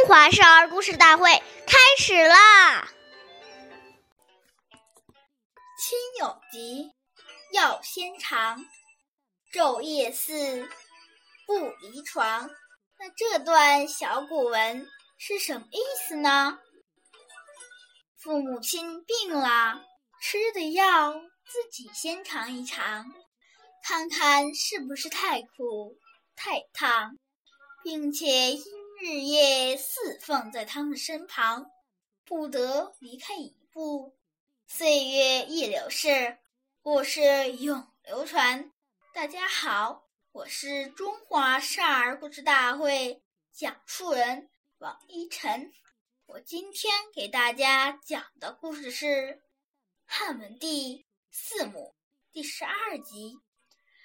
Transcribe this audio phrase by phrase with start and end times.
[0.00, 1.30] 中华少儿故事大会
[1.66, 2.88] 开始啦！
[5.76, 6.90] 亲有疾，
[7.52, 8.64] 药先尝，
[9.52, 10.66] 昼夜思，
[11.46, 12.48] 不离床。
[12.98, 16.58] 那这段小古文是什么意思呢？
[18.16, 19.84] 父母亲病了，
[20.22, 23.04] 吃的药自己先尝一尝，
[23.84, 25.98] 看看是不是太苦、
[26.34, 27.18] 太烫，
[27.84, 31.70] 并且因日夜侍奉在他们身旁，
[32.26, 34.14] 不得离开一步。
[34.66, 36.36] 岁月易流逝，
[36.82, 38.70] 故事永流传。
[39.14, 45.72] 大家好，我是中华少儿故事大会讲述人王一晨。
[46.26, 49.06] 我今天给大家讲的故事是
[50.04, 51.94] 《汉文帝四母》
[52.34, 53.38] 第十二集。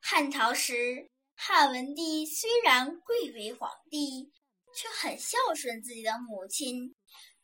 [0.00, 4.32] 汉朝时，汉文帝虽然贵为皇帝。
[4.76, 6.94] 却很孝顺自己的母亲，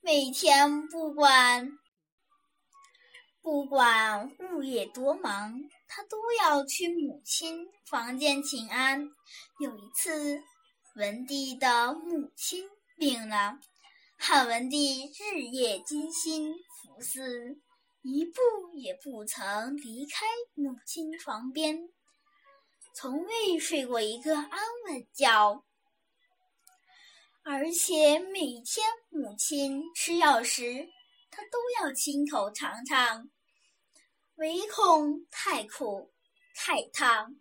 [0.02, 1.78] 每天不管
[3.40, 9.08] 不管物业多忙，他都要去母亲房间请安。
[9.58, 10.42] 有一次，
[10.94, 13.58] 文帝的母亲病了，
[14.18, 17.58] 汉文帝日夜精心服侍，
[18.02, 18.40] 一步
[18.74, 21.88] 也不曾离开母亲床边，
[22.94, 24.50] 从未睡过一个安
[24.86, 25.64] 稳觉。
[27.44, 30.88] 而且每天母亲吃药时，
[31.28, 33.28] 他都要亲口尝尝，
[34.36, 36.12] 唯恐太苦、
[36.54, 37.34] 太烫。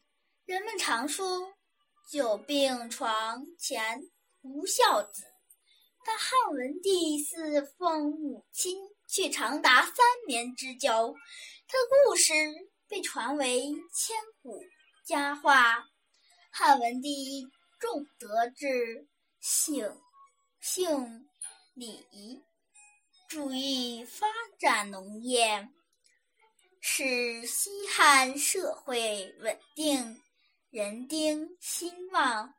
[0.46, 1.54] 人们常说
[2.10, 4.02] “久病床前
[4.42, 5.24] 无孝子”，
[6.04, 8.76] 但汉文帝侍奉母亲
[9.08, 9.96] 却长达三
[10.28, 11.16] 年之久，
[11.68, 12.34] 他的故事
[12.88, 14.60] 被传为千古
[15.06, 15.86] 佳话。
[16.50, 17.48] 汉文帝
[17.80, 19.08] 重德治。
[19.42, 20.00] 性
[20.60, 21.28] 性
[21.74, 22.44] 礼，
[23.28, 24.28] 注意发
[24.60, 25.68] 展农业，
[26.80, 30.22] 使西汉社会稳定，
[30.70, 32.54] 人丁兴旺，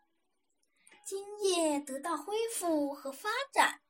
[1.06, 3.80] 经业得到恢复和发展。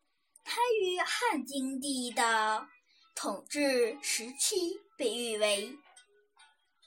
[0.44, 2.68] 他与汉景帝的
[3.14, 5.74] 统治时期被誉为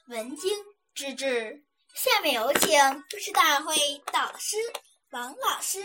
[0.06, 0.56] 文经
[0.94, 1.64] 之治。
[1.94, 2.78] 下面有请
[3.10, 3.74] 故事大会
[4.12, 4.56] 导师。
[5.12, 5.78] 王老师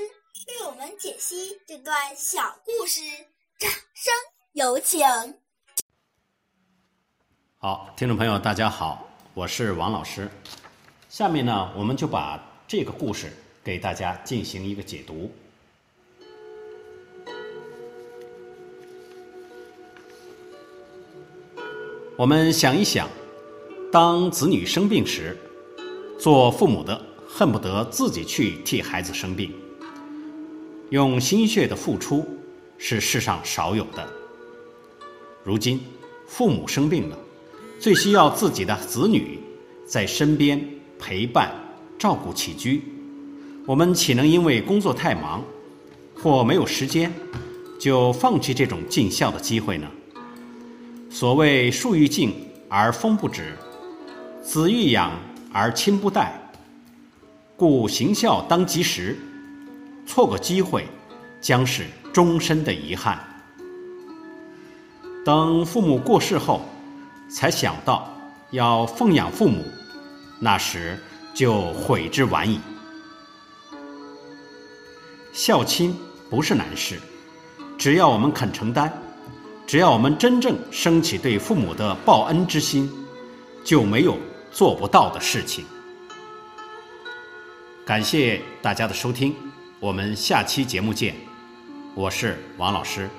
[0.47, 3.01] 为我们解析这段小故事，
[3.59, 4.11] 掌声
[4.53, 4.99] 有请。
[7.59, 10.27] 好，听众朋友，大家好，我是王老师。
[11.07, 13.31] 下面呢，我们就把这个故事
[13.63, 15.31] 给大家进行一个解读。
[22.17, 23.07] 我们想一想，
[23.91, 25.37] 当子女生病时，
[26.19, 27.10] 做父母的。
[27.33, 29.53] 恨不得自己去替孩子生病，
[30.89, 32.27] 用心血的付出
[32.77, 34.05] 是世上少有的。
[35.41, 35.79] 如今
[36.27, 37.17] 父母生病了，
[37.79, 39.39] 最需要自己的子女
[39.87, 40.61] 在身边
[40.99, 41.49] 陪伴、
[41.97, 42.83] 照顾起居。
[43.65, 45.41] 我们岂能因为工作太忙
[46.13, 47.11] 或没有时间，
[47.79, 49.87] 就放弃这种尽孝的机会呢？
[51.09, 52.33] 所谓树欲静
[52.67, 53.57] 而风不止，
[54.43, 55.17] 子欲养
[55.53, 56.40] 而亲不待。
[57.61, 59.15] 故行孝当及时，
[60.07, 60.83] 错过机会，
[61.39, 63.19] 将是终身的遗憾。
[65.23, 66.61] 等父母过世后，
[67.29, 68.11] 才想到
[68.49, 69.63] 要奉养父母，
[70.39, 70.97] 那时
[71.35, 72.59] 就悔之晚矣。
[75.31, 75.95] 孝亲
[76.31, 76.99] 不是难事，
[77.77, 78.91] 只要我们肯承担，
[79.67, 82.91] 只要我们真正升起对父母的报恩之心，
[83.63, 84.17] 就没有
[84.51, 85.63] 做不到的事情。
[87.83, 89.35] 感谢大家的收听，
[89.79, 91.15] 我们下期节目见。
[91.95, 93.09] 我是王老师。